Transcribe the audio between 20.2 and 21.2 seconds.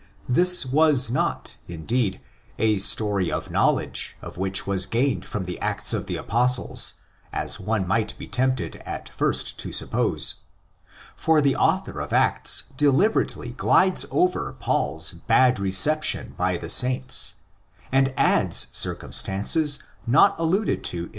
alluded to in the Epistle.